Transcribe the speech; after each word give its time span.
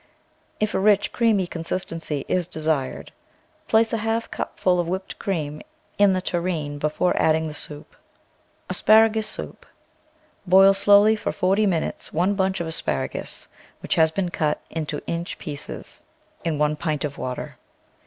If 0.59 0.73
a 0.73 0.79
rich, 0.79 1.11
creamy 1.13 1.45
consistency 1.45 2.25
is 2.27 2.47
desired, 2.47 3.11
place 3.67 3.93
a 3.93 3.97
half 3.97 4.31
cup 4.31 4.59
ful 4.59 4.79
of 4.79 4.87
whipped 4.87 5.19
cream 5.19 5.61
in 5.99 6.13
the 6.13 6.21
tureen 6.23 6.79
before 6.79 7.15
adding 7.21 7.47
the 7.47 7.53
soup. 7.53 7.95
ASPARAGUS 8.67 9.27
SOUP 9.27 9.63
Boil 10.47 10.73
slowly 10.73 11.15
for 11.15 11.31
forty 11.31 11.67
minutes 11.67 12.11
one 12.11 12.33
bunch 12.33 12.59
of 12.59 12.65
as 12.65 12.81
paragus, 12.81 13.45
which 13.83 13.93
has 13.93 14.09
been 14.09 14.31
cut 14.31 14.59
into 14.71 15.03
inch 15.05 15.37
pieces, 15.37 16.01
in 16.43 16.57
PERENNIAL 16.57 16.57
VEGETABLES 16.57 16.59
one 16.61 16.75
pint 16.77 17.03
of 17.05 17.17
water. 17.19 17.57